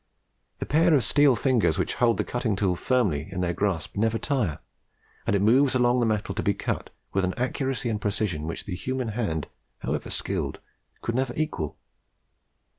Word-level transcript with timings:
The 0.57 0.65
pair 0.65 0.95
of 0.95 1.03
steel 1.03 1.35
fingers 1.35 1.77
which 1.77 1.93
hold 2.01 2.17
the 2.17 2.23
cutting 2.23 2.55
tool 2.55 2.75
firmly 2.75 3.27
in 3.31 3.41
their 3.41 3.53
grasp 3.53 3.95
never 3.95 4.17
tire, 4.17 4.57
and 5.27 5.35
it 5.35 5.43
moves 5.43 5.75
along 5.75 5.99
the 5.99 6.07
metal 6.07 6.33
to 6.33 6.41
be 6.41 6.55
cut 6.55 6.89
with 7.13 7.23
an 7.23 7.35
accuracy 7.37 7.87
and 7.87 8.01
precision 8.01 8.47
which 8.47 8.65
the 8.65 8.73
human 8.73 9.09
hand, 9.09 9.47
however 9.83 10.09
skilled, 10.09 10.59
could 11.03 11.13
never 11.13 11.35
equal. 11.35 11.77